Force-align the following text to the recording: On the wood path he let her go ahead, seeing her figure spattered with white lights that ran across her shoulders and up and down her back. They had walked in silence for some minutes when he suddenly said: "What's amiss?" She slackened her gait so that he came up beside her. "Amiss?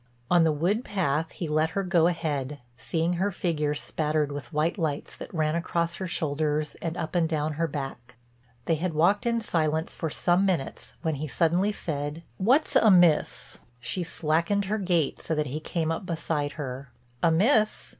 On 0.31 0.43
the 0.43 0.51
wood 0.51 0.83
path 0.83 1.29
he 1.33 1.47
let 1.47 1.69
her 1.77 1.83
go 1.83 2.07
ahead, 2.07 2.57
seeing 2.75 3.13
her 3.13 3.31
figure 3.31 3.75
spattered 3.75 4.31
with 4.31 4.51
white 4.51 4.79
lights 4.79 5.15
that 5.15 5.31
ran 5.31 5.53
across 5.53 5.93
her 5.97 6.07
shoulders 6.07 6.73
and 6.81 6.97
up 6.97 7.13
and 7.13 7.29
down 7.29 7.53
her 7.53 7.67
back. 7.67 8.15
They 8.65 8.73
had 8.81 8.95
walked 8.95 9.27
in 9.27 9.41
silence 9.41 9.93
for 9.93 10.09
some 10.09 10.43
minutes 10.43 10.95
when 11.03 11.17
he 11.21 11.27
suddenly 11.27 11.71
said: 11.71 12.23
"What's 12.37 12.75
amiss?" 12.75 13.59
She 13.79 14.01
slackened 14.01 14.65
her 14.65 14.79
gait 14.79 15.21
so 15.21 15.35
that 15.35 15.45
he 15.45 15.59
came 15.59 15.91
up 15.91 16.07
beside 16.07 16.53
her. 16.53 16.89
"Amiss? 17.21 17.89